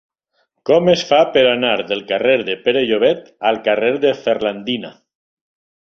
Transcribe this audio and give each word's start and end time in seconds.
Com 0.67 0.87
es 0.93 1.03
fa 1.09 1.19
per 1.35 1.43
anar 1.49 1.75
del 1.91 2.01
carrer 2.11 2.39
de 2.49 2.57
Pere 2.63 2.83
Llobet 2.93 3.31
al 3.51 3.61
carrer 3.69 3.93
de 4.07 4.15
Ferlandina? 4.25 4.95